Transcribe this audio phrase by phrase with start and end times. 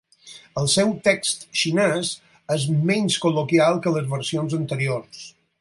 [0.61, 2.11] El seu text xinès
[2.57, 5.25] és menys col·loquial que les versions anteriors.